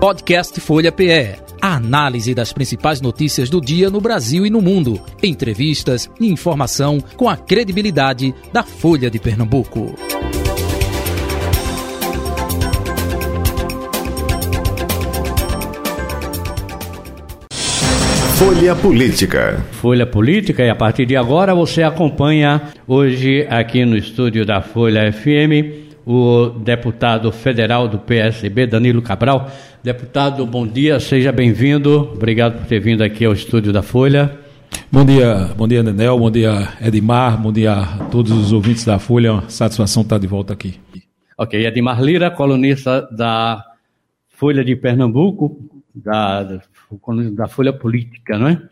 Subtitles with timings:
[0.00, 1.36] Podcast Folha PE.
[1.60, 4.98] A análise das principais notícias do dia no Brasil e no mundo.
[5.22, 9.94] Entrevistas e informação com a credibilidade da Folha de Pernambuco.
[18.38, 19.62] Folha Política.
[19.72, 25.12] Folha Política e a partir de agora você acompanha hoje aqui no estúdio da Folha
[25.12, 29.50] FM o deputado federal do PSB, Danilo Cabral.
[29.82, 32.10] Deputado, bom dia, seja bem-vindo.
[32.12, 34.38] Obrigado por ter vindo aqui ao estúdio da Folha.
[34.92, 38.98] Bom dia, bom dia, Nenel, bom dia, Edmar, bom dia a todos os ouvintes da
[38.98, 39.28] Folha.
[39.28, 40.78] É uma satisfação estar de volta aqui.
[41.38, 43.64] Ok, Edmar Lira, colunista da
[44.28, 45.58] Folha de Pernambuco,
[45.94, 46.60] da,
[47.32, 48.62] da Folha Política, não é?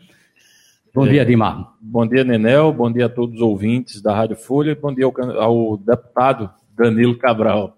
[0.93, 1.73] Bom dia, Edmar.
[1.81, 5.41] Bom dia, Nenel, bom dia a todos os ouvintes da Rádio Folha, bom dia ao,
[5.41, 7.75] ao deputado Danilo Cabral.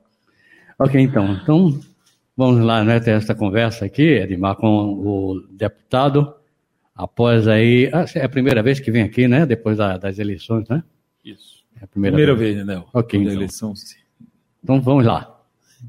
[0.78, 1.40] Ok, então.
[1.42, 1.80] Então,
[2.42, 6.34] vamos lá, né, ter essa conversa aqui, Edmar, com o deputado,
[6.96, 10.68] após aí, ah, é a primeira vez que vem aqui, né, depois da, das eleições,
[10.68, 10.84] né?
[11.24, 11.64] Isso.
[11.80, 13.32] É a primeira, primeira vez, vez, né, Ok, então.
[13.32, 13.98] eleição, sim.
[14.64, 15.40] Então, vamos lá.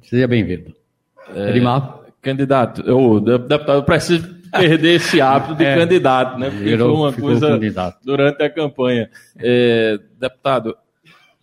[0.03, 0.77] Seja bem-vindo.
[1.35, 2.01] É, Edmar.
[2.21, 6.51] Candidato, o deputado, preciso perder esse hábito de é, candidato, né?
[6.51, 7.99] Porque virou, foi uma coisa candidato.
[8.05, 9.11] durante a campanha.
[9.39, 10.77] É, deputado,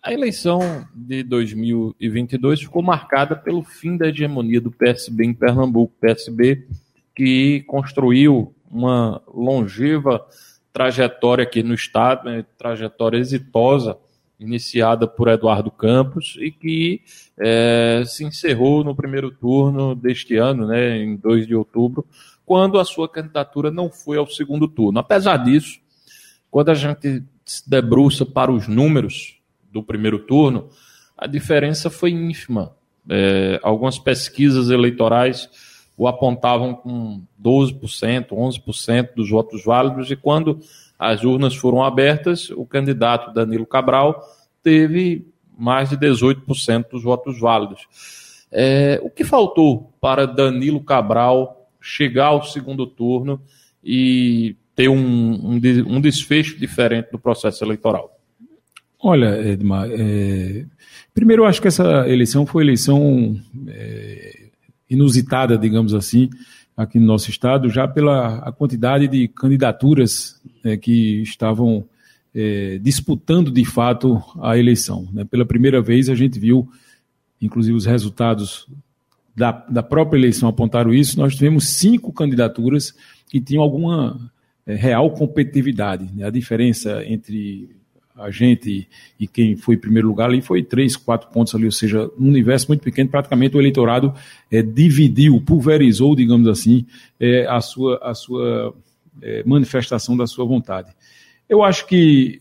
[0.02, 5.94] a eleição de 2022 ficou marcada pelo fim da hegemonia do PSB em Pernambuco.
[6.00, 6.66] PSB
[7.14, 10.24] que construiu uma longeva
[10.72, 13.98] trajetória aqui no Estado, né, trajetória exitosa,
[14.38, 17.02] iniciada por Eduardo Campos e que
[17.38, 22.06] é, se encerrou no primeiro turno deste ano, né, em 2 de outubro,
[22.46, 24.98] quando a sua candidatura não foi ao segundo turno.
[24.98, 25.78] Apesar disso,
[26.50, 29.39] quando a gente se debruça para os números
[29.70, 30.68] do primeiro turno,
[31.16, 32.74] a diferença foi ínfima.
[33.08, 35.48] É, algumas pesquisas eleitorais
[35.96, 40.58] o apontavam com 12%, 11% dos votos válidos, e quando
[40.98, 44.22] as urnas foram abertas, o candidato Danilo Cabral
[44.62, 45.26] teve
[45.58, 47.86] mais de 18% dos votos válidos.
[48.50, 53.38] É, o que faltou para Danilo Cabral chegar ao segundo turno
[53.84, 58.09] e ter um, um, um desfecho diferente do processo eleitoral?
[59.02, 60.64] Olha, Edmar, é...
[61.14, 64.48] primeiro eu acho que essa eleição foi eleição é...
[64.88, 66.28] inusitada, digamos assim,
[66.76, 71.84] aqui no nosso estado, já pela a quantidade de candidaturas é, que estavam
[72.34, 75.08] é, disputando de fato a eleição.
[75.12, 75.24] Né?
[75.24, 76.68] Pela primeira vez a gente viu,
[77.40, 78.66] inclusive os resultados
[79.36, 82.94] da, da própria eleição apontaram isso, nós tivemos cinco candidaturas
[83.28, 84.30] que tinham alguma
[84.66, 86.08] é, real competitividade.
[86.14, 86.24] Né?
[86.24, 87.68] A diferença entre
[88.20, 88.88] a gente
[89.18, 92.28] e quem foi em primeiro lugar ali foi três, quatro pontos ali, ou seja, um
[92.28, 94.14] universo muito pequeno, praticamente o eleitorado
[94.50, 96.86] é, dividiu, pulverizou, digamos assim,
[97.18, 98.74] é, a sua, a sua
[99.22, 100.90] é, manifestação da sua vontade.
[101.48, 102.40] Eu acho que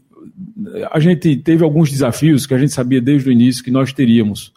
[0.91, 4.53] a gente teve alguns desafios que a gente sabia desde o início que nós teríamos.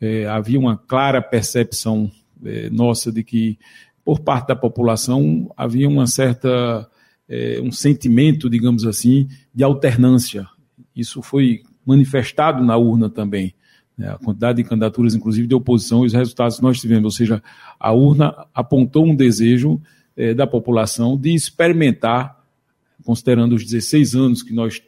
[0.00, 2.10] É, havia uma clara percepção
[2.44, 3.58] é, nossa de que,
[4.04, 6.86] por parte da população, havia uma certa
[7.28, 10.46] é, um sentimento, digamos assim, de alternância
[10.96, 13.54] isso foi manifestado na urna também.
[13.96, 14.08] Né?
[14.08, 17.04] A quantidade de candidaturas, inclusive de oposição, e os resultados que nós tivemos.
[17.04, 17.42] Ou seja,
[17.78, 19.80] a urna apontou um desejo
[20.16, 22.42] eh, da população de experimentar,
[23.04, 24.82] considerando os 16 anos que nós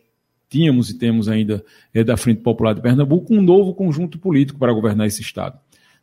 [0.49, 4.73] tínhamos e temos ainda eh, da Frente Popular de Pernambuco, um novo conjunto político para
[4.73, 5.59] governar esse Estado.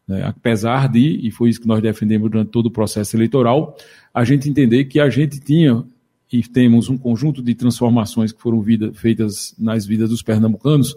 [0.08, 0.24] Né?
[0.24, 3.76] Apesar de, e foi isso que nós defendemos durante todo o processo eleitoral,
[4.14, 5.84] a gente entender que a gente tinha
[6.32, 10.96] e temos um conjunto de transformações que foram vida, feitas nas vidas dos pernambucanos,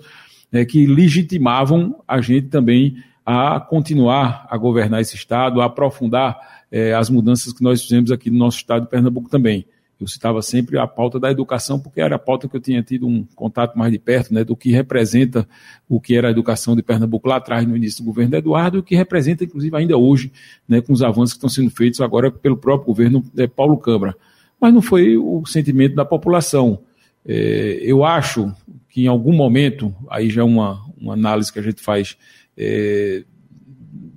[0.53, 6.95] é, que legitimavam a gente também a continuar a governar esse Estado, a aprofundar é,
[6.95, 9.67] as mudanças que nós fizemos aqui no nosso Estado de Pernambuco também.
[10.01, 13.07] Eu citava sempre a pauta da educação, porque era a pauta que eu tinha tido
[13.07, 15.47] um contato mais de perto, né, do que representa
[15.89, 18.79] o que era a educação de Pernambuco lá atrás, no início do governo de Eduardo,
[18.79, 20.33] e o que representa, inclusive, ainda hoje,
[20.69, 24.15] né, com os avanços que estão sendo feitos agora pelo próprio governo de Paulo Câmara
[24.61, 26.81] mas não foi o sentimento da população.
[27.27, 28.53] É, eu acho
[28.89, 32.17] que em algum momento, aí já é uma, uma análise que a gente faz
[32.57, 33.25] é,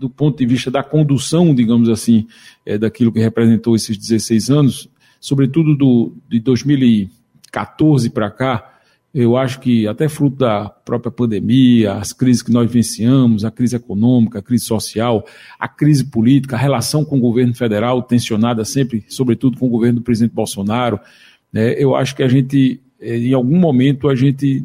[0.02, 2.28] do ponto de vista da condução, digamos assim,
[2.66, 4.90] é, daquilo que representou esses 16 anos,
[5.20, 8.71] sobretudo do, de 2014 para cá,
[9.14, 13.76] eu acho que até fruto da própria pandemia, as crises que nós vivenciamos, a crise
[13.76, 15.26] econômica, a crise social,
[15.60, 20.00] a crise política, a relação com o governo federal tensionada sempre, sobretudo com o governo
[20.00, 21.00] do presidente Bolsonaro,
[21.52, 24.64] né, eu acho que a gente, eh, em algum momento, a gente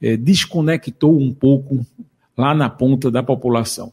[0.00, 1.84] é, desconectou um pouco
[2.36, 3.92] lá na ponta da população.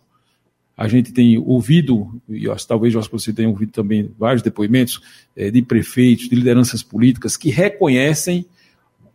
[0.78, 5.00] a gente tem ouvido, e talvez você tenha ouvido também vários depoimentos
[5.36, 8.46] é, de prefeitos, de lideranças políticas que reconhecem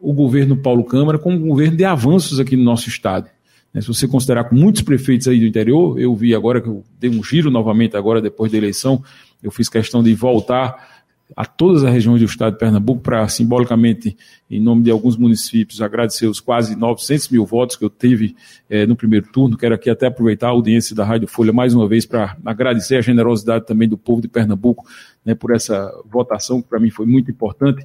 [0.01, 3.29] o governo Paulo Câmara como um governo de avanços aqui no nosso estado.
[3.73, 6.85] Né, se você considerar com muitos prefeitos aí do interior, eu vi agora que eu
[6.99, 9.03] dei um giro novamente agora depois da eleição,
[9.43, 10.97] eu fiz questão de voltar
[11.35, 14.17] a todas as regiões do estado de Pernambuco para, simbolicamente,
[14.49, 18.37] em nome de alguns municípios, agradecer os quase 900 mil votos que eu tive
[18.71, 19.57] eh, no primeiro turno.
[19.57, 23.01] Quero aqui até aproveitar a audiência da Rádio Folha mais uma vez para agradecer a
[23.01, 24.87] generosidade também do povo de Pernambuco
[25.25, 27.85] né, por essa votação, que para mim foi muito importante.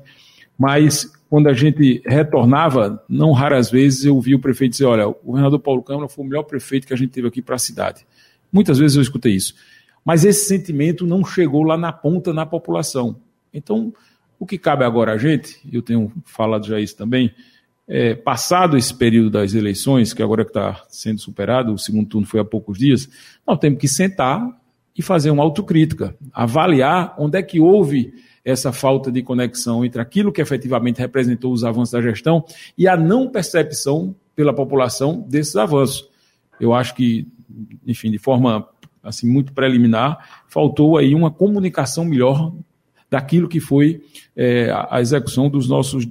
[0.57, 5.13] Mas, quando a gente retornava, não raras vezes eu vi o prefeito dizer: olha, o
[5.13, 8.05] governador Paulo Câmara foi o melhor prefeito que a gente teve aqui para a cidade.
[8.51, 9.55] Muitas vezes eu escutei isso.
[10.03, 13.15] Mas esse sentimento não chegou lá na ponta, na população.
[13.53, 13.93] Então,
[14.39, 17.31] o que cabe agora a gente, eu tenho falado já isso também,
[17.87, 22.39] é, passado esse período das eleições, que agora está sendo superado, o segundo turno foi
[22.39, 23.09] há poucos dias,
[23.45, 24.41] nós temos que sentar
[24.97, 30.31] e fazer uma autocrítica, avaliar onde é que houve essa falta de conexão entre aquilo
[30.31, 32.43] que efetivamente representou os avanços da gestão
[32.77, 36.09] e a não percepção pela população desses avanços.
[36.59, 37.27] Eu acho que,
[37.85, 38.67] enfim, de forma
[39.03, 42.53] assim muito preliminar, faltou aí uma comunicação melhor
[43.09, 44.03] daquilo que foi
[44.35, 46.07] é, a execução dos nossos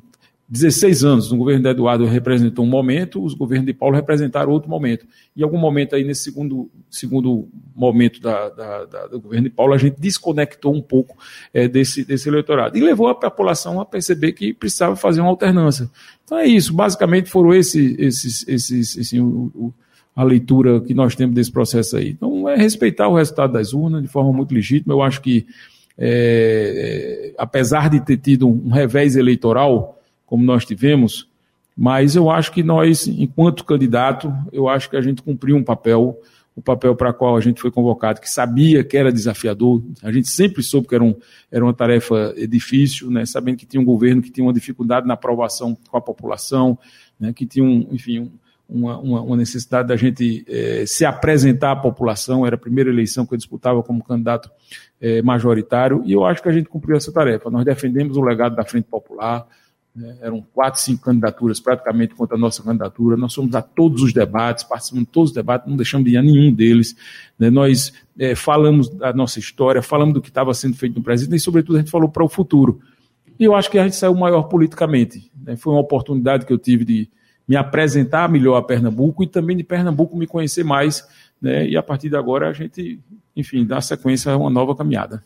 [0.50, 1.30] 16 anos.
[1.30, 5.06] No governo de Eduardo representou um momento, os governos de Paulo representaram outro momento.
[5.36, 9.72] Em algum momento aí, nesse segundo, segundo momento da, da, da, do governo de Paulo,
[9.72, 11.16] a gente desconectou um pouco
[11.54, 12.76] é, desse, desse eleitorado.
[12.76, 15.88] E levou a população a perceber que precisava fazer uma alternância.
[16.24, 19.74] Então é isso, basicamente foram esses, esses, esses assim, o, o,
[20.16, 22.10] a leitura que nós temos desse processo aí.
[22.10, 24.94] Então é respeitar o resultado das urnas de forma muito legítima.
[24.94, 25.46] Eu acho que
[25.96, 29.99] é, apesar de ter tido um revés eleitoral,
[30.30, 31.28] como nós tivemos,
[31.76, 36.16] mas eu acho que nós, enquanto candidato, eu acho que a gente cumpriu um papel,
[36.54, 40.28] o papel para qual a gente foi convocado, que sabia que era desafiador, a gente
[40.28, 41.16] sempre soube que era, um,
[41.50, 45.14] era uma tarefa difícil, né, sabendo que tinha um governo que tinha uma dificuldade na
[45.14, 46.78] aprovação com a população,
[47.18, 48.30] né, que tinha, um, enfim, um,
[48.68, 53.34] uma, uma, necessidade da gente eh, se apresentar à população, era a primeira eleição que
[53.34, 54.48] eu disputava como candidato
[55.00, 57.50] eh, majoritário, e eu acho que a gente cumpriu essa tarefa.
[57.50, 59.44] Nós defendemos o legado da Frente Popular,
[59.94, 64.12] né, eram quatro, cinco candidaturas praticamente contra a nossa candidatura, nós fomos a todos os
[64.12, 66.96] debates, participamos de todos os debates, não deixamos de ir a nenhum deles,
[67.38, 71.34] né, nós eh, falamos da nossa história, falamos do que estava sendo feito no presente,
[71.34, 72.80] e sobretudo a gente falou para o futuro.
[73.38, 75.30] E eu acho que a gente saiu maior politicamente.
[75.42, 77.10] Né, foi uma oportunidade que eu tive de
[77.50, 81.04] me apresentar melhor a Pernambuco e também de Pernambuco me conhecer mais,
[81.42, 81.66] né?
[81.66, 83.00] E a partir de agora a gente,
[83.34, 85.20] enfim, dá sequência a uma nova caminhada.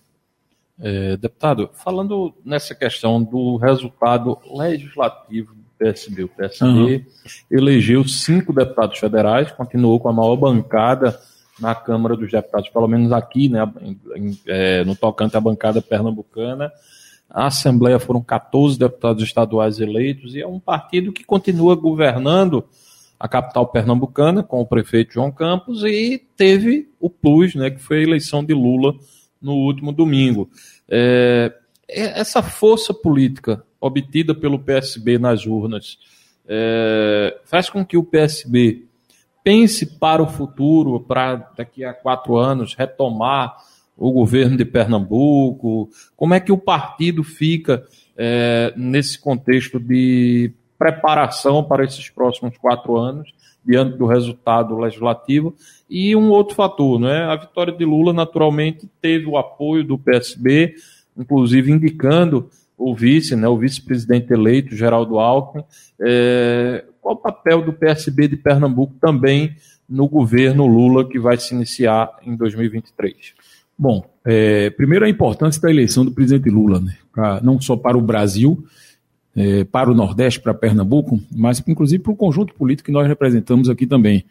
[0.81, 7.05] É, deputado, falando nessa questão do resultado legislativo do PSB, o PSB uhum.
[7.49, 11.19] elegeu cinco deputados federais, continuou com a maior bancada
[11.61, 13.61] na Câmara dos Deputados, pelo menos aqui, né,
[14.17, 16.73] em, é, no tocante à bancada pernambucana.
[17.31, 22.65] A Assembleia foram 14 deputados estaduais eleitos e é um partido que continua governando
[23.19, 27.99] a capital pernambucana com o prefeito João Campos e teve o plus, né, que foi
[27.99, 28.94] a eleição de Lula
[29.44, 30.50] no último domingo.
[30.88, 31.52] É,
[31.88, 35.99] é essa força política obtida pelo PSB nas urnas
[36.46, 38.85] é, faz com que o PSB
[39.43, 43.56] pense para o futuro, para daqui a quatro anos retomar
[43.96, 45.89] o governo de Pernambuco?
[46.17, 47.84] Como é que o partido fica
[48.17, 53.32] é, nesse contexto de preparação para esses próximos quatro anos,
[53.65, 55.55] diante do resultado legislativo?
[55.89, 57.25] E um outro fator, né?
[57.25, 60.75] a vitória de Lula, naturalmente, teve o apoio do PSB,
[61.17, 65.65] inclusive indicando o vice, né, o vice-presidente eleito, Geraldo Alckmin.
[66.01, 69.56] É, qual o papel do PSB de Pernambuco também
[69.89, 73.15] no governo Lula que vai se iniciar em 2023?
[73.77, 76.97] Bom, é, primeiro a importância da eleição do presidente Lula, né?
[77.13, 78.65] Pra, não só para o Brasil,
[79.36, 83.69] é, para o Nordeste, para Pernambuco, mas inclusive para o conjunto político que nós representamos
[83.69, 84.24] aqui também.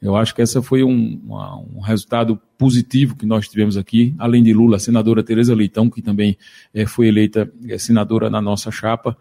[0.00, 4.42] Eu acho que essa foi um, uma, um resultado positivo que nós tivemos aqui, além
[4.42, 6.38] de Lula, a senadora Tereza Leitão, que também
[6.72, 9.16] é, foi eleita é, senadora na nossa chapa.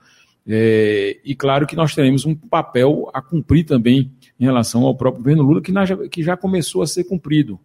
[0.47, 5.21] É, e claro que nós teremos um papel a cumprir também em relação ao próprio
[5.21, 7.59] governo Lula, que, na, que já começou a ser cumprido.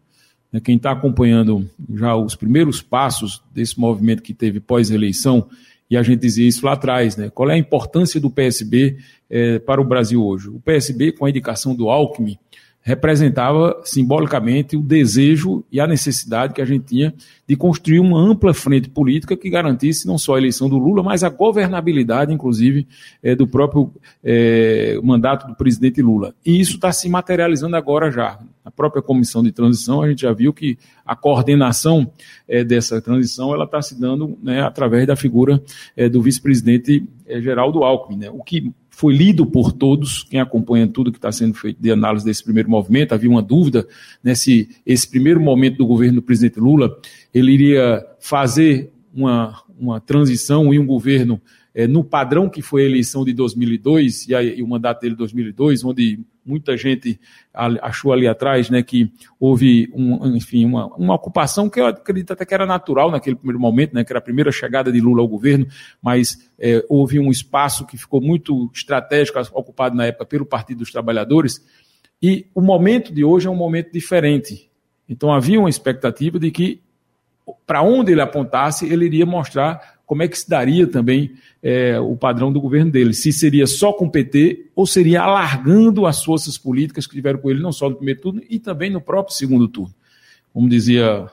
[0.52, 5.48] Né, quem está acompanhando já os primeiros passos desse movimento que teve pós-eleição,
[5.94, 7.30] e a gente dizia isso lá atrás, né?
[7.32, 8.98] Qual é a importância do PSB
[9.30, 10.48] é, para o Brasil hoje?
[10.48, 12.36] O PSB, com a indicação do Alckmin,
[12.84, 17.14] representava simbolicamente o desejo e a necessidade que a gente tinha
[17.48, 21.24] de construir uma ampla frente política que garantisse não só a eleição do Lula, mas
[21.24, 22.86] a governabilidade, inclusive,
[23.22, 23.90] é, do próprio
[24.22, 26.34] é, mandato do presidente Lula.
[26.44, 28.38] E isso está se materializando agora já.
[28.62, 30.76] Na própria comissão de transição, a gente já viu que
[31.06, 32.10] a coordenação
[32.46, 35.62] é, dessa transição ela está se dando né, através da figura
[36.10, 41.18] do vice-presidente Geraldo Alckmin, né, o que foi lido por todos, quem acompanha tudo que
[41.18, 43.86] está sendo feito de análise desse primeiro movimento, havia uma dúvida
[44.22, 46.96] né, se esse primeiro momento do governo do presidente Lula,
[47.32, 51.40] ele iria fazer uma, uma transição e um governo
[51.74, 55.14] é, no padrão que foi a eleição de 2002 e, a, e o mandato dele
[55.14, 57.18] de 2002, onde muita gente
[57.52, 62.44] achou ali atrás né, que houve um, enfim, uma, uma ocupação que eu acredito até
[62.44, 65.28] que era natural naquele primeiro momento, né, que era a primeira chegada de Lula ao
[65.28, 65.66] governo,
[66.02, 70.90] mas é, houve um espaço que ficou muito estratégico ocupado na época pelo Partido dos
[70.90, 71.64] Trabalhadores,
[72.22, 74.70] e o momento de hoje é um momento diferente.
[75.08, 76.80] Então havia uma expectativa de que
[77.66, 81.32] para onde ele apontasse, ele iria mostrar como é que se daria também
[81.62, 83.14] é, o padrão do governo dele.
[83.14, 87.50] Se seria só com o PT ou seria alargando as forças políticas que tiveram com
[87.50, 89.94] ele, não só no primeiro turno, e também no próprio segundo turno.
[90.52, 91.26] Como dizia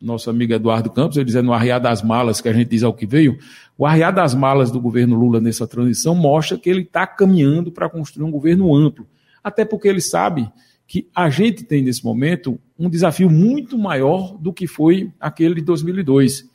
[0.00, 2.94] nosso amigo Eduardo Campos, ele dizia no arriar das malas, que a gente diz ao
[2.94, 3.38] que veio,
[3.76, 7.88] o arriar das malas do governo Lula nessa transição mostra que ele está caminhando para
[7.88, 9.06] construir um governo amplo.
[9.42, 10.48] Até porque ele sabe
[10.86, 15.62] que a gente tem nesse momento um desafio muito maior do que foi aquele de
[15.62, 16.47] 2002 é,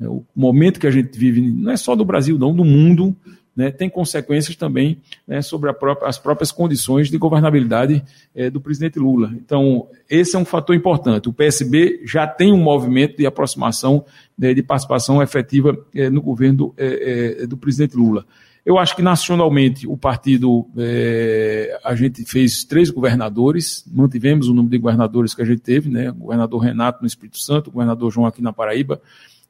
[0.00, 3.16] o momento que a gente vive, não é só do Brasil, não, do mundo,
[3.56, 8.02] né, tem consequências também né, sobre própria, as próprias condições de governabilidade
[8.34, 9.32] é, do presidente Lula.
[9.36, 11.28] Então, esse é um fator importante.
[11.28, 14.04] O PSB já tem um movimento de aproximação,
[14.36, 18.26] né, de participação efetiva é, no governo é, é do presidente Lula.
[18.64, 24.70] Eu acho que nacionalmente o partido, é, a gente fez três governadores, mantivemos o número
[24.70, 26.10] de governadores que a gente teve, né?
[26.10, 29.02] O governador Renato no Espírito Santo, o governador João aqui na Paraíba,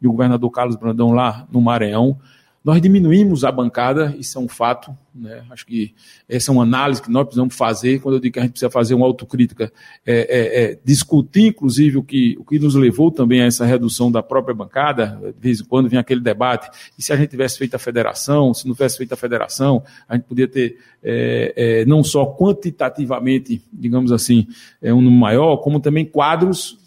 [0.05, 2.19] e o governador Carlos Brandão lá no Maranhão.
[2.63, 4.97] Nós diminuímos a bancada, isso é um fato.
[5.15, 5.45] Né?
[5.51, 5.95] Acho que
[6.27, 8.01] essa é uma análise que nós precisamos fazer.
[8.01, 9.71] Quando eu digo que a gente precisa fazer uma autocrítica,
[10.07, 14.11] é, é, é discutir, inclusive, o que, o que nos levou também a essa redução
[14.11, 15.21] da própria bancada.
[15.23, 18.55] De vez em quando vem aquele debate: e se a gente tivesse feito a federação,
[18.55, 23.63] se não tivesse feito a federação, a gente podia ter é, é, não só quantitativamente,
[23.71, 24.47] digamos assim,
[24.81, 26.79] é, um número maior, como também quadros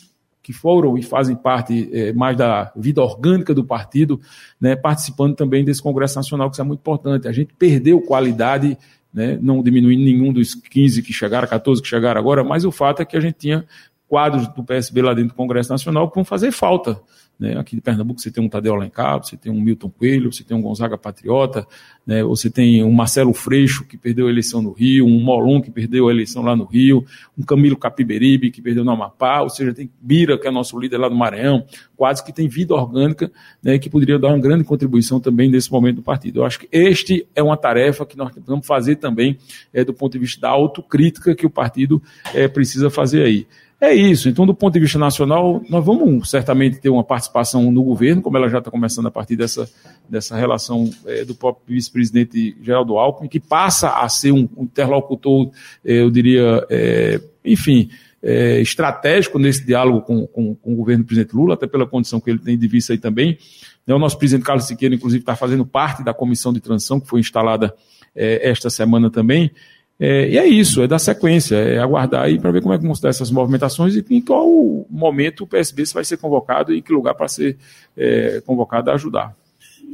[0.47, 4.17] que foram e fazem parte é, mais da vida orgânica do partido,
[4.61, 7.27] né, participando também desse Congresso Nacional, que isso é muito importante.
[7.27, 8.77] A gente perdeu qualidade,
[9.13, 13.01] né, não diminuindo nenhum dos 15 que chegaram, 14 que chegaram agora, mas o fato
[13.01, 13.65] é que a gente tinha
[14.07, 16.97] quadros do PSB lá dentro do Congresso Nacional que vão fazer falta.
[17.39, 17.57] Né?
[17.57, 20.57] Aqui de Pernambuco você tem um Tadeu Alencar, você tem um Milton Coelho, você tem
[20.57, 21.67] um Gonzaga Patriota,
[22.05, 22.23] né?
[22.23, 26.07] você tem um Marcelo Freixo, que perdeu a eleição no Rio, um Molon, que perdeu
[26.07, 27.05] a eleição lá no Rio,
[27.37, 30.97] um Camilo Capiberibe, que perdeu no Amapá, ou seja, tem Bira, que é nosso líder
[30.97, 31.63] lá do Maranhão,
[31.95, 33.77] quadros que tem vida orgânica, né?
[33.77, 36.39] que poderia dar uma grande contribuição também nesse momento do partido.
[36.39, 39.37] Eu acho que este é uma tarefa que nós precisamos fazer também
[39.71, 42.01] é, do ponto de vista da autocrítica que o partido
[42.33, 43.47] é, precisa fazer aí.
[43.79, 44.27] É isso.
[44.27, 48.35] Então, do ponto de vista nacional, nós vamos certamente ter uma participação no governo, como
[48.35, 49.69] ela já está começando a partir dessa,
[50.09, 55.51] dessa relação é, do próprio vice-presidente Geraldo Alckmin, que passa a ser um, interlocutor,
[55.85, 57.89] é, eu diria, é, enfim,
[58.23, 62.19] é, estratégico nesse diálogo com, com, com, o governo do presidente Lula, até pela condição
[62.19, 63.37] que ele tem de vista aí também.
[63.85, 67.07] Né, o nosso presidente Carlos Siqueira, inclusive, está fazendo parte da comissão de transição que
[67.07, 67.75] foi instalada
[68.15, 69.51] é, esta semana também.
[69.99, 72.83] É, e é isso, é dar sequência, é aguardar aí para ver como é que
[72.83, 74.45] vão estar essas movimentações e em qual
[74.89, 77.57] momento o PSB vai ser convocado e em que lugar para ser
[77.95, 79.35] é, convocado a ajudar.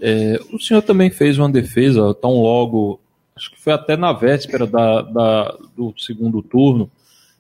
[0.02, 3.00] É, o senhor também fez uma defesa tão logo,
[3.34, 6.92] acho que foi até na véspera da, da, do segundo turno,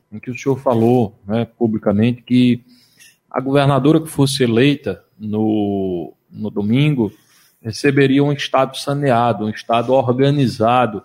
[0.09, 2.63] em que o senhor falou né, publicamente que
[3.29, 7.11] a governadora que fosse eleita no, no domingo
[7.61, 11.03] receberia um Estado saneado, um Estado organizado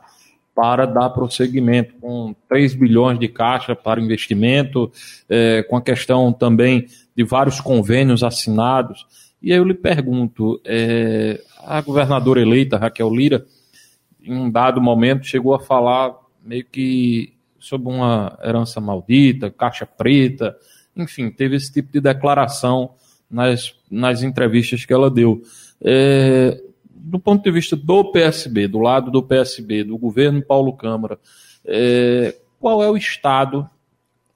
[0.58, 4.90] para dar prosseguimento, com 3 bilhões de caixa para investimento,
[5.28, 9.06] é, com a questão também de vários convênios assinados.
[9.40, 13.46] E aí eu lhe pergunto, é, a governadora eleita, Raquel Lira,
[14.20, 16.12] em um dado momento chegou a falar
[16.44, 20.56] meio que sobre uma herança maldita, caixa preta,
[20.96, 22.94] enfim, teve esse tipo de declaração
[23.30, 25.40] nas, nas entrevistas que ela deu.
[25.80, 26.60] É,
[27.08, 31.18] do ponto de vista do PSB, do lado do PSB, do governo Paulo Câmara,
[31.64, 33.68] é, qual é o Estado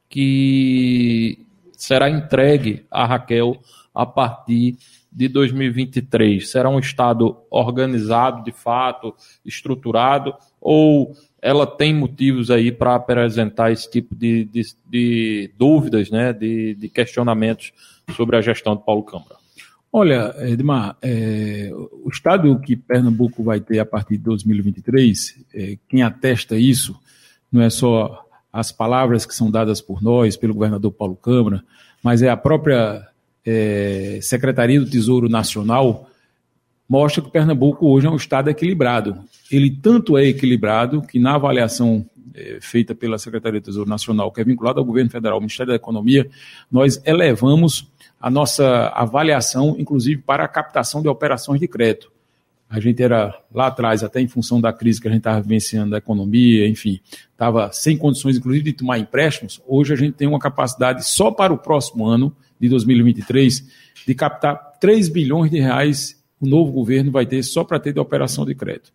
[0.09, 3.59] que será entregue a Raquel
[3.95, 4.77] a partir
[5.11, 6.51] de 2023?
[6.51, 9.15] Será um Estado organizado de fato,
[9.45, 16.33] estruturado, ou ela tem motivos aí para apresentar esse tipo de, de, de dúvidas, né,
[16.33, 17.73] de, de, questionamentos
[18.15, 19.42] sobre a gestão de Paulo Câmara?
[19.95, 26.03] Olha, Edmar, é, o estado que Pernambuco vai ter a partir de 2023, é, quem
[26.03, 26.99] atesta isso
[27.53, 31.63] não é só as palavras que são dadas por nós, pelo governador Paulo Câmara,
[32.03, 33.07] mas é a própria
[33.45, 36.09] é, Secretaria do Tesouro Nacional
[36.89, 39.23] mostra que Pernambuco hoje é um estado equilibrado.
[39.51, 44.41] Ele tanto é equilibrado que na avaliação é, feita pela Secretaria do Tesouro Nacional, que
[44.41, 46.29] é vinculada ao governo federal, ao Ministério da Economia,
[46.71, 52.13] nós elevamos a nossa avaliação, inclusive para a captação de operações de crédito.
[52.69, 55.91] A gente era lá atrás, até em função da crise que a gente estava vivenciando
[55.91, 59.61] da economia, enfim, estava sem condições, inclusive, de tomar empréstimos.
[59.67, 63.69] Hoje a gente tem uma capacidade só para o próximo ano, de 2023,
[64.07, 68.01] de captar 3 bilhões de reais o novo governo vai ter só para ter de
[68.01, 68.93] operação de crédito.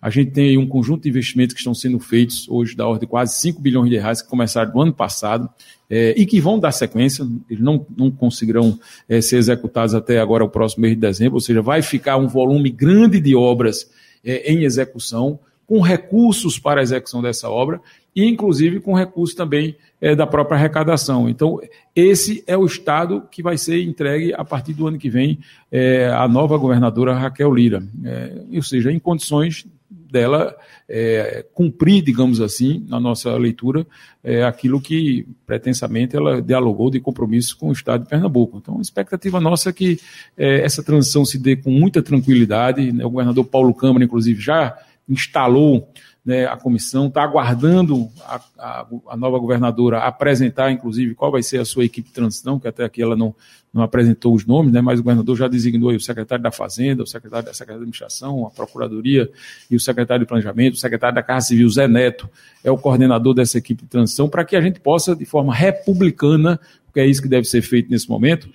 [0.00, 3.00] A gente tem aí um conjunto de investimentos que estão sendo feitos hoje da ordem
[3.00, 5.48] de quase 5 bilhões de reais que começaram no ano passado
[5.90, 8.78] é, e que vão dar sequência, eles não, não conseguirão
[9.08, 12.28] é, ser executados até agora o próximo mês de dezembro, ou seja, vai ficar um
[12.28, 13.90] volume grande de obras
[14.24, 17.80] é, em execução, com recursos para a execução dessa obra
[18.14, 21.28] e, inclusive, com recursos também é, da própria arrecadação.
[21.28, 21.60] Então,
[21.94, 25.38] esse é o Estado que vai ser entregue a partir do ano que vem
[25.70, 27.82] é, à nova governadora Raquel Lira.
[28.04, 29.64] É, ou seja, em condições
[30.10, 30.56] dela
[30.88, 33.86] é, cumprir, digamos assim, na nossa leitura,
[34.22, 38.58] é, aquilo que pretensamente ela dialogou de compromisso com o Estado de Pernambuco.
[38.58, 39.98] Então, a expectativa nossa é que
[40.36, 42.92] é, essa transição se dê com muita tranquilidade.
[42.92, 43.04] Né?
[43.04, 44.76] O governador Paulo Câmara, inclusive, já
[45.08, 45.88] instalou
[46.24, 51.58] né, a comissão, está aguardando a, a, a, nova governadora apresentar, inclusive, qual vai ser
[51.58, 53.34] a sua equipe de transição, que até aqui ela não,
[53.72, 57.06] não apresentou os nomes, né, mas o governador já designou o secretário da Fazenda, o
[57.06, 59.30] secretário da Secretaria de Administração, a Procuradoria
[59.70, 62.28] e o secretário de Planejamento, o secretário da Casa Civil, Zé Neto,
[62.62, 66.60] é o coordenador dessa equipe de transição, para que a gente possa, de forma republicana,
[66.84, 68.48] porque é isso que deve ser feito nesse momento,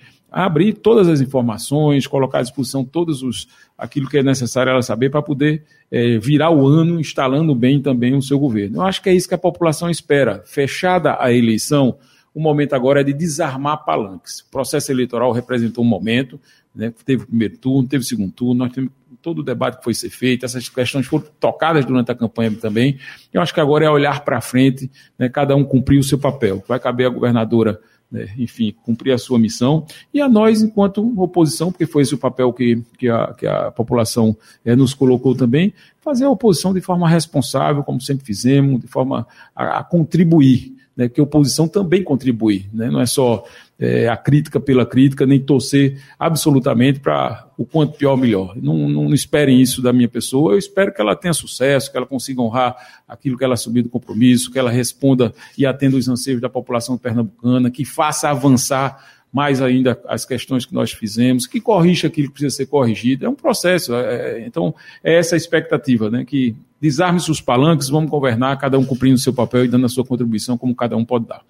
[0.44, 5.10] abrir todas as informações, colocar à disposição todos os aquilo que é necessário ela saber
[5.10, 8.76] para poder é, virar o ano instalando bem também o seu governo.
[8.76, 10.42] Eu acho que é isso que a população espera.
[10.44, 11.96] Fechada a eleição,
[12.34, 14.40] o momento agora é de desarmar palanques.
[14.40, 16.38] O processo eleitoral representou um momento,
[16.74, 18.90] né, teve o primeiro turno, teve o segundo turno, nós temos
[19.22, 22.98] todo o debate que foi ser feito, essas questões foram tocadas durante a campanha também.
[23.32, 26.62] Eu acho que agora é olhar para frente, né, cada um cumprir o seu papel.
[26.68, 31.70] Vai caber à governadora né, enfim, cumprir a sua missão, e a nós, enquanto oposição,
[31.70, 35.72] porque foi esse o papel que, que, a, que a população é, nos colocou também,
[36.00, 41.08] fazer a oposição de forma responsável, como sempre fizemos, de forma a, a contribuir né,
[41.08, 43.44] que a oposição também contribui, né, não é só
[43.78, 48.56] é, a crítica pela crítica, nem torcer absolutamente para o quanto pior, melhor.
[48.56, 51.96] Não, não, não, esperem isso da minha pessoa, eu espero que ela tenha sucesso, que
[51.96, 56.08] ela consiga honrar aquilo que ela assumiu do compromisso, que ela responda e atenda os
[56.08, 61.60] anseios da população pernambucana, que faça avançar mais ainda as questões que nós fizemos, que
[61.60, 63.26] corrija aquilo que precisa ser corrigido.
[63.26, 63.94] É um processo.
[63.94, 66.24] É, é então, é essa a expectativa, né?
[66.24, 69.90] Que desarme-se os palanques, vamos governar, cada um cumprindo o seu papel e dando a
[69.90, 71.42] sua contribuição como cada um pode dar.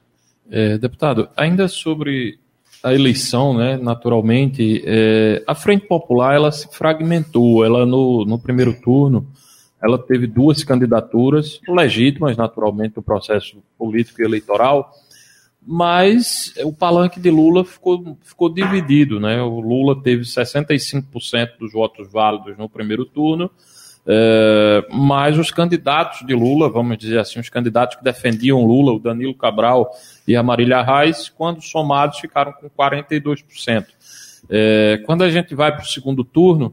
[0.51, 2.39] É, deputado, ainda sobre
[2.83, 8.81] a eleição, né, naturalmente, é, a Frente Popular ela se fragmentou, ela no, no primeiro
[8.81, 9.27] turno,
[9.83, 14.93] ela teve duas candidaturas legítimas, naturalmente, do processo político e eleitoral,
[15.67, 22.11] mas o palanque de Lula ficou, ficou dividido, né, o Lula teve 65% dos votos
[22.13, 23.51] válidos no primeiro turno,
[24.07, 29.01] é, mas os candidatos de Lula, vamos dizer assim, os candidatos que defendiam Lula, o
[29.01, 29.91] Danilo Cabral
[30.29, 33.87] e a Marília Reis, quando somados ficaram com 42%.
[34.49, 36.73] É, quando a gente vai para o segundo turno,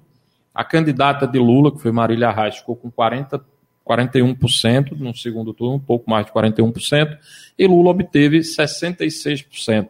[0.54, 3.44] a candidata de Lula, que foi Marília Reis, ficou com 40,
[3.84, 7.18] 41% no segundo turno, um pouco mais de 41%,
[7.58, 9.90] e Lula obteve 66%.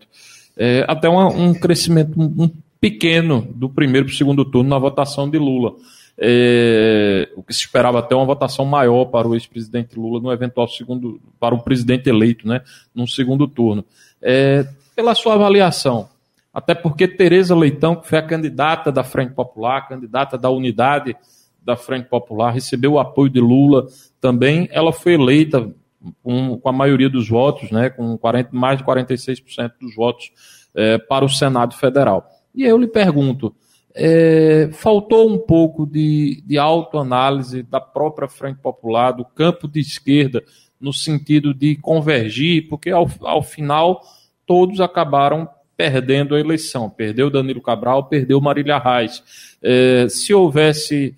[0.55, 5.29] É, até uma, um crescimento um, pequeno do primeiro para o segundo turno na votação
[5.29, 5.73] de Lula
[6.17, 10.67] é, o que se esperava até uma votação maior para o ex-presidente Lula no eventual
[10.67, 12.61] segundo, para o presidente eleito, né,
[12.93, 13.83] num segundo turno.
[14.21, 16.07] É, pela sua avaliação,
[16.53, 21.15] até porque Tereza Leitão, que foi a candidata da Frente Popular, candidata da unidade
[21.63, 23.87] da Frente Popular, recebeu o apoio de Lula
[24.21, 25.73] também, ela foi eleita
[26.21, 30.31] com, com a maioria dos votos, né, com 40, mais de 46% dos votos
[30.75, 32.29] é, para o Senado Federal.
[32.53, 33.55] E eu lhe pergunto,
[33.95, 40.43] é, faltou um pouco de, de autoanálise da própria Frente Popular, do campo de esquerda,
[40.79, 44.01] no sentido de convergir, porque ao, ao final
[44.45, 46.89] todos acabaram perdendo a eleição.
[46.89, 49.23] Perdeu Danilo Cabral, perdeu Marília Reis.
[49.61, 51.15] É, se houvesse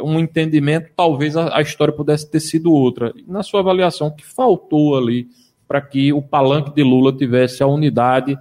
[0.00, 3.12] um entendimento, talvez a, a, história pudesse ter sido outra.
[3.26, 5.26] Na sua avaliação, o que faltou ali
[5.66, 8.38] para que o palanque de Lula tivesse a unidade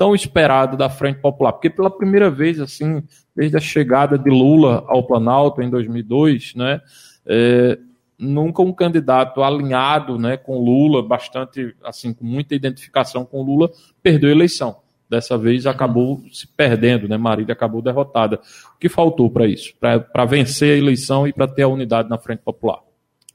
[0.00, 1.52] tão esperada da Frente Popular?
[1.52, 3.02] Porque pela primeira vez, assim,
[3.36, 6.80] desde a chegada de Lula ao Planalto em 2002, né,
[7.26, 7.78] é,
[8.18, 13.70] nunca um candidato alinhado né, com Lula, bastante, assim, com muita identificação com Lula,
[14.02, 14.76] perdeu a eleição.
[15.06, 17.18] Dessa vez acabou se perdendo, né?
[17.18, 18.40] Marília acabou derrotada.
[18.74, 19.74] O que faltou para isso?
[19.78, 22.78] Para vencer a eleição e para ter a unidade na frente popular?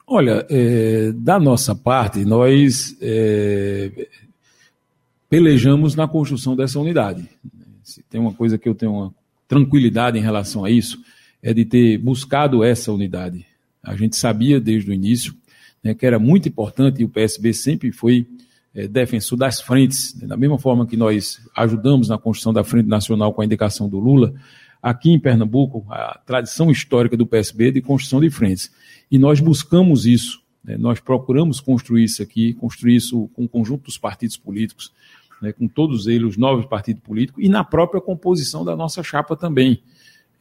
[0.08, 4.08] Olha, é, da nossa parte, nós é,
[5.36, 7.28] pelejamos na construção dessa unidade.
[7.84, 9.13] Se tem uma coisa que eu tenho uma
[9.50, 10.98] tranquilidade em relação a isso,
[11.43, 13.45] é de ter buscado essa unidade.
[13.84, 15.36] A gente sabia desde o início
[15.84, 18.26] né, que era muito importante e o PSB sempre foi
[18.74, 20.15] é, defensor das frentes.
[20.15, 23.89] Né, da mesma forma que nós ajudamos na construção da Frente Nacional com a indicação
[23.89, 24.34] do Lula,
[24.82, 28.71] aqui em Pernambuco, a tradição histórica do PSB é de construção de frentes.
[29.12, 33.84] E nós buscamos isso, né, nós procuramos construir isso aqui, construir isso com o conjunto
[33.84, 34.93] dos partidos políticos,
[35.41, 39.36] né, com todos eles, os novos partidos políticos, e na própria composição da nossa chapa
[39.36, 39.82] também.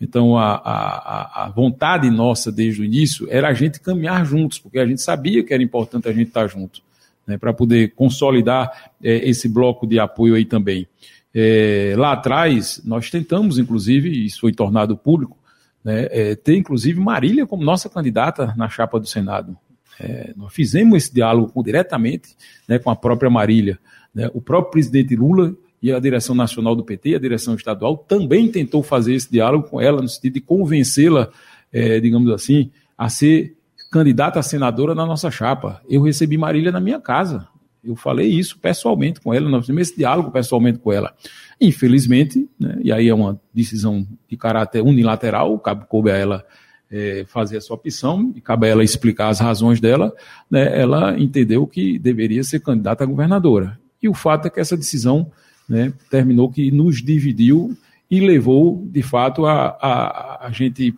[0.01, 4.79] Então, a, a, a, vontade nossa desde o início era a gente caminhar juntos, porque
[4.79, 6.83] a gente sabia que era importante a gente estar junto,
[7.27, 10.87] né, para poder consolidar é, esse bloco de apoio aí também.
[11.35, 15.37] É, lá atrás, nós tentamos, inclusive, isso foi tornado público,
[15.83, 19.57] né, é, ter inclusive Marília como nossa candidata na chapa do Senado.
[20.01, 22.35] É, nós fizemos esse diálogo diretamente
[22.69, 23.79] né, com a própria Marília.
[24.15, 28.49] Né, o próprio presidente Lula e a direção nacional do PT, a direção estadual, também
[28.49, 31.31] tentou fazer esse diálogo com ela, no sentido de convencê-la,
[31.73, 33.57] é, digamos assim, a ser
[33.91, 35.81] candidata a senadora na nossa chapa.
[35.89, 37.47] Eu recebi Marília na minha casa.
[37.83, 41.15] Eu falei isso pessoalmente com ela, nós fizemos esse diálogo pessoalmente com ela.
[41.61, 46.45] Infelizmente, né, e aí é uma decisão de caráter unilateral, cabe coube a ela
[46.91, 50.15] é, fazer a sua opção e cabe a ela explicar as razões dela,
[50.51, 53.79] né, ela entendeu que deveria ser candidata a governadora.
[54.05, 55.33] E o fato é que essa decisão
[55.67, 57.75] né, terminou que nos dividiu
[58.11, 60.95] e levou, de fato, a, a, a gente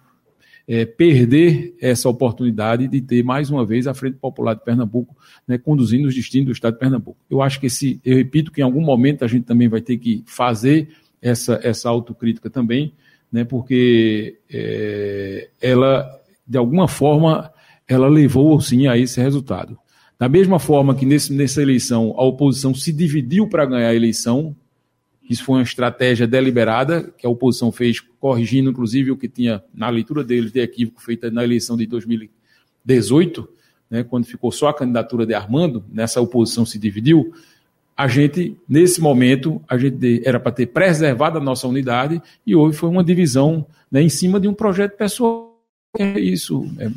[0.66, 5.16] é, perder essa oportunidade de ter mais uma vez a Frente Popular de Pernambuco
[5.46, 7.16] né, conduzindo os destinos do Estado de Pernambuco.
[7.30, 9.98] Eu acho que esse, eu repito que em algum momento a gente também vai ter
[9.98, 10.88] que fazer
[11.22, 12.92] essa, essa autocrítica também,
[13.30, 16.10] né, porque é, ela,
[16.44, 17.52] de alguma forma,
[17.86, 19.78] ela levou sim a esse resultado.
[20.18, 24.56] Da mesma forma que nesse, nessa eleição a oposição se dividiu para ganhar a eleição,
[25.28, 29.88] isso foi uma estratégia deliberada que a oposição fez, corrigindo inclusive o que tinha na
[29.88, 33.48] leitura deles de equívoco feita na eleição de 2018,
[33.90, 37.32] né, quando ficou só a candidatura de Armando, nessa oposição se dividiu.
[37.96, 42.76] A gente, nesse momento, a gente era para ter preservado a nossa unidade e houve
[42.76, 45.60] foi uma divisão né, em cima de um projeto pessoal.
[45.98, 46.70] É isso.
[46.78, 46.90] É,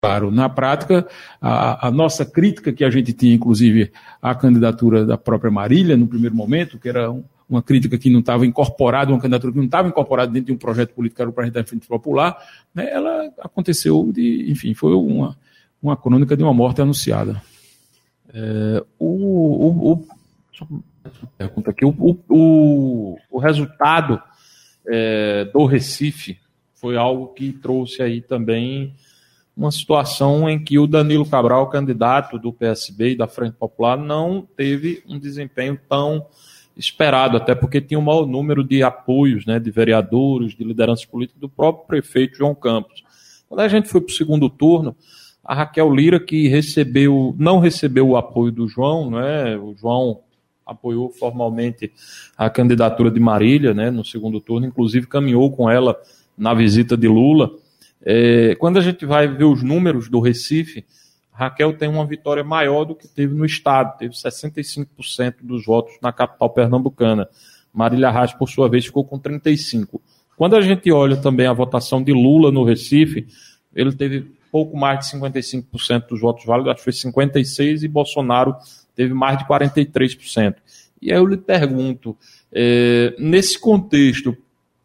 [0.00, 1.08] Claro, na prática,
[1.40, 3.90] a, a, nossa crítica que a gente tinha, inclusive,
[4.22, 8.20] à candidatura da própria Marília, no primeiro momento, que era um, uma crítica que não
[8.20, 11.32] estava incorporada, uma candidatura que não estava incorporada dentro de um projeto político, era o
[11.32, 12.36] projeto da Frente Popular,
[12.72, 15.36] né, ela aconteceu de, enfim, foi uma,
[15.82, 17.42] uma crônica de uma morte anunciada.
[18.32, 20.82] É, o, o, o,
[21.36, 21.94] pergunta aqui, o,
[22.28, 24.22] o, o resultado
[24.86, 26.38] é, do Recife
[26.74, 28.94] foi algo que trouxe aí também
[29.58, 34.46] uma situação em que o Danilo Cabral, candidato do PSB e da Frente Popular, não
[34.56, 36.24] teve um desempenho tão
[36.76, 41.40] esperado, até porque tinha um maior número de apoios né, de vereadores, de lideranças políticas
[41.40, 43.02] do próprio prefeito João Campos.
[43.48, 44.94] Quando a gente foi para o segundo turno,
[45.42, 50.20] a Raquel Lira, que recebeu, não recebeu o apoio do João, né, o João
[50.64, 51.90] apoiou formalmente
[52.36, 56.00] a candidatura de Marília né, no segundo turno, inclusive caminhou com ela
[56.36, 57.50] na visita de Lula.
[58.04, 60.84] É, quando a gente vai ver os números do Recife,
[61.32, 66.12] Raquel tem uma vitória maior do que teve no estado, teve 65% dos votos na
[66.12, 67.28] capital pernambucana.
[67.72, 70.00] Marília Reis, por sua vez, ficou com 35%.
[70.36, 73.26] Quando a gente olha também a votação de Lula no Recife,
[73.74, 78.56] ele teve pouco mais de 55% dos votos válidos, acho que foi 56%, e Bolsonaro
[78.94, 80.56] teve mais de 43%.
[81.00, 82.16] E aí eu lhe pergunto,
[82.52, 84.36] é, nesse contexto,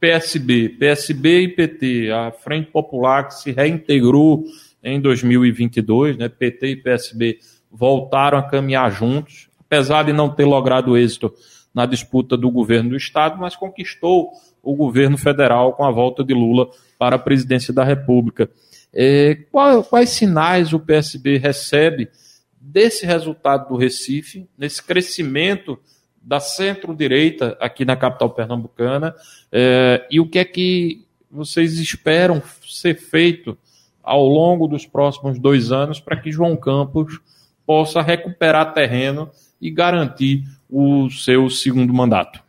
[0.03, 4.43] PSB, PSB e PT, a Frente Popular que se reintegrou
[4.83, 6.27] em 2022, né?
[6.27, 7.39] PT e PSB
[7.71, 11.33] voltaram a caminhar juntos, apesar de não ter logrado êxito
[11.73, 16.33] na disputa do governo do estado, mas conquistou o governo federal com a volta de
[16.33, 18.49] Lula para a presidência da República.
[18.93, 22.09] É, quais, quais sinais o PSB recebe
[22.59, 25.79] desse resultado do Recife, nesse crescimento
[26.23, 29.13] da centro-direita aqui na capital pernambucana
[29.51, 33.57] é, e o que é que vocês esperam ser feito
[34.01, 37.19] ao longo dos próximos dois anos para que João Campos
[37.65, 42.41] possa recuperar terreno e garantir o seu segundo mandato?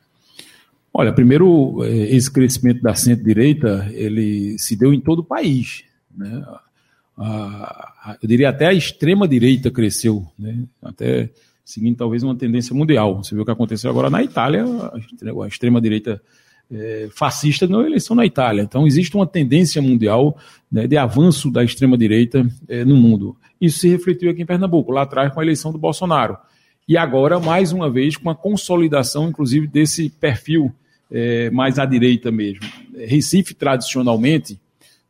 [0.93, 5.85] Olha, primeiro, é, esse crescimento da centro-direita, ele se deu em todo o país.
[6.17, 6.45] Né?
[7.17, 10.63] A, a, eu diria até a extrema-direita cresceu, né?
[10.81, 11.31] até
[11.65, 13.23] seguindo talvez uma tendência mundial.
[13.23, 16.21] Você viu o que aconteceu agora na Itália, a extrema-direita
[16.71, 18.63] é, fascista ganhou eleição na Itália.
[18.63, 20.37] Então, existe uma tendência mundial
[20.71, 23.37] né, de avanço da extrema-direita é, no mundo.
[23.61, 26.37] Isso se refletiu aqui em Pernambuco, lá atrás com a eleição do Bolsonaro.
[26.87, 30.73] E agora, mais uma vez, com a consolidação, inclusive, desse perfil
[31.11, 32.61] é, mais à direita mesmo.
[32.95, 34.61] Recife, tradicionalmente,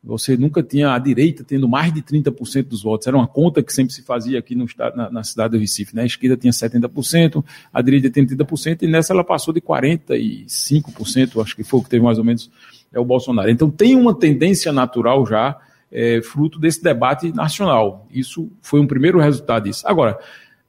[0.04, 3.06] você nunca tinha a direita tendo mais de 30% dos votos.
[3.06, 5.96] Era uma conta que sempre se fazia aqui no na, na, cidade do Recife.
[5.96, 6.02] Né?
[6.02, 11.56] A esquerda tinha 70%, a direita tinha 30%, e nessa ela passou de 45%, acho
[11.56, 12.50] que foi o que teve mais ou menos
[12.92, 13.50] é o Bolsonaro.
[13.50, 15.58] Então tem uma tendência natural já,
[15.90, 18.06] é, fruto desse debate nacional.
[18.10, 19.86] Isso foi um primeiro resultado disso.
[19.86, 20.18] Agora,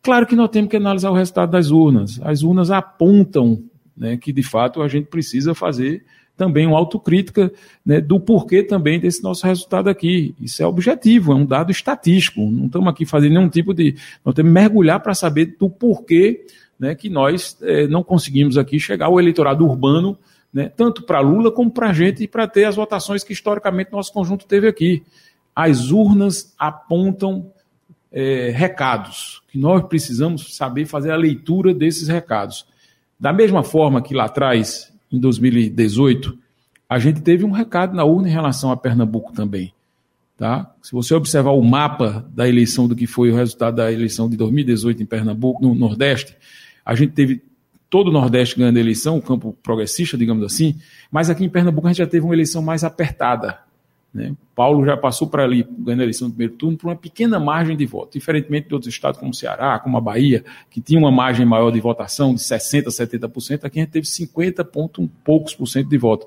[0.01, 2.19] claro que nós temos que analisar o resultado das urnas.
[2.23, 3.63] As urnas apontam
[3.95, 6.03] né, que, de fato, a gente precisa fazer
[6.35, 7.51] também uma autocrítica
[7.85, 10.35] né, do porquê também desse nosso resultado aqui.
[10.39, 12.41] Isso é objetivo, é um dado estatístico.
[12.41, 13.95] Não estamos aqui fazendo nenhum tipo de.
[14.23, 16.45] Nós temos que mergulhar para saber do porquê
[16.79, 20.17] né, que nós é, não conseguimos aqui chegar ao eleitorado urbano,
[20.53, 23.91] né, tanto para Lula como para a gente, e para ter as votações que historicamente
[23.91, 25.03] nosso conjunto teve aqui.
[25.55, 27.49] As urnas apontam
[28.11, 32.65] é, recados, que nós precisamos saber fazer a leitura desses recados.
[33.17, 36.37] Da mesma forma que lá atrás em 2018,
[36.89, 39.73] a gente teve um recado na urna em relação a Pernambuco também.
[40.37, 40.73] Tá?
[40.81, 44.35] Se você observar o mapa da eleição do que foi o resultado da eleição de
[44.35, 46.35] 2018 em Pernambuco, no Nordeste,
[46.85, 47.41] a gente teve
[47.89, 50.75] todo o Nordeste ganhando eleição, o campo progressista, digamos assim,
[51.09, 53.59] mas aqui em Pernambuco a gente já teve uma eleição mais apertada.
[54.15, 54.33] Né?
[54.55, 57.75] Paulo já passou para ali, ganhando a eleição no primeiro turno, por uma pequena margem
[57.75, 61.11] de voto, diferentemente de outros estados como o Ceará, como a Bahia, que tinha uma
[61.11, 65.67] margem maior de votação, de 60%, 70%, aqui a gente teve 50 ponto, poucos por
[65.67, 66.25] cento de voto.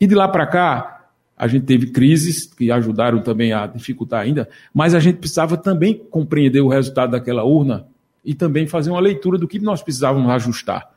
[0.00, 1.06] E de lá para cá,
[1.38, 5.94] a gente teve crises que ajudaram também a dificultar ainda, mas a gente precisava também
[5.94, 7.86] compreender o resultado daquela urna
[8.24, 10.90] e também fazer uma leitura do que nós precisávamos ajustar.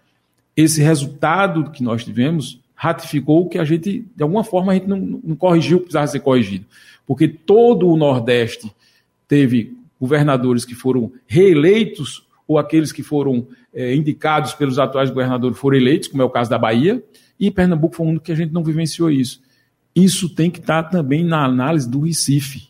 [0.58, 4.98] Esse resultado que nós tivemos ratificou que a gente, de alguma forma, a gente não,
[5.24, 6.66] não corrigiu o que precisava ser corrigido.
[7.08, 8.72] Porque todo o Nordeste
[9.28, 15.78] teve governadores que foram reeleitos ou aqueles que foram é, indicados pelos atuais governadores foram
[15.78, 17.04] eleitos, como é o caso da Bahia,
[17.40, 19.42] e Pernambuco foi um que a gente não vivenciou isso.
[19.96, 22.70] Isso tem que estar também na análise do Recife.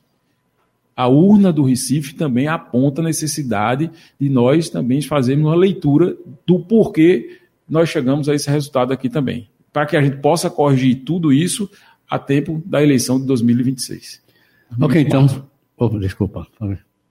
[0.96, 6.16] A urna do Recife também aponta a necessidade de nós também fazermos uma leitura
[6.46, 11.04] do porquê nós chegamos a esse resultado aqui também para que a gente possa corrigir
[11.04, 11.70] tudo isso
[12.10, 14.24] a tempo da eleição de 2026.
[14.80, 15.28] Ok, então.
[15.76, 16.48] Oh, desculpa.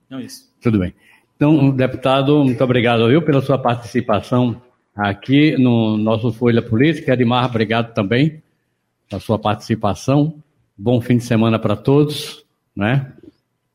[0.09, 0.51] Não, isso.
[0.63, 0.95] Tudo bem.
[1.37, 4.63] Então, deputado, muito obrigado eu pela sua participação
[4.97, 7.13] aqui no nosso Folha Política.
[7.13, 8.43] Edmar, obrigado também
[9.11, 10.43] pela sua participação.
[10.75, 13.13] Bom fim de semana para todos, né?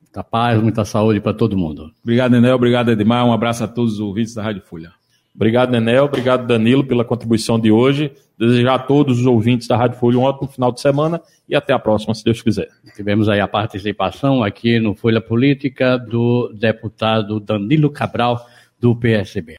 [0.02, 1.94] Muita paz, muita saúde para todo mundo.
[2.02, 2.56] Obrigado, Enel.
[2.56, 3.24] Obrigado, Edmar.
[3.24, 4.92] Um abraço a todos os ouvintes da Rádio Folha.
[5.36, 6.06] Obrigado, Nenel.
[6.06, 8.12] Obrigado, Danilo, pela contribuição de hoje.
[8.38, 11.74] Desejar a todos os ouvintes da Rádio Folha um ótimo final de semana e até
[11.74, 12.70] a próxima, se Deus quiser.
[12.96, 18.40] Tivemos aí a participação aqui no Folha Política do deputado Danilo Cabral,
[18.80, 19.56] do PSB.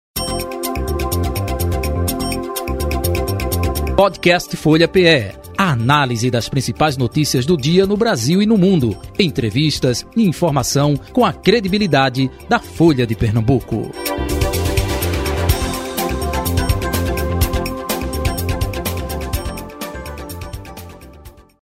[4.00, 5.38] Podcast Folha PE.
[5.58, 8.96] A análise das principais notícias do dia no Brasil e no mundo.
[9.18, 13.90] Entrevistas e informação com a credibilidade da Folha de Pernambuco.